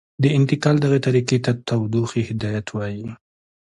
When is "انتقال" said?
0.37-0.75